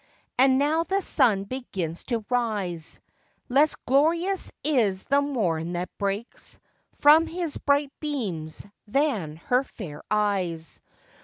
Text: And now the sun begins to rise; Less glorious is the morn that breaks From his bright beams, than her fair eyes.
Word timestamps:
And 0.39 0.57
now 0.57 0.81
the 0.81 0.99
sun 0.99 1.43
begins 1.43 2.05
to 2.05 2.25
rise; 2.27 2.99
Less 3.49 3.75
glorious 3.85 4.51
is 4.63 5.03
the 5.03 5.21
morn 5.21 5.73
that 5.73 5.95
breaks 5.99 6.57
From 6.95 7.27
his 7.27 7.57
bright 7.57 7.91
beams, 7.99 8.65
than 8.87 9.35
her 9.35 9.63
fair 9.63 10.01
eyes. 10.09 10.81